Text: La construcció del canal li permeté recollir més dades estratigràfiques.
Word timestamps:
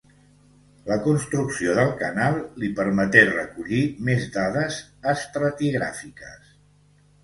La 0.87 0.95
construcció 1.07 1.75
del 1.81 1.91
canal 1.99 2.39
li 2.65 2.71
permeté 2.81 3.23
recollir 3.29 3.85
més 4.11 4.29
dades 4.41 4.83
estratigràfiques. 5.17 6.55